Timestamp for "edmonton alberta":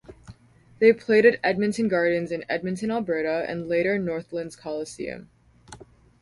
2.49-3.45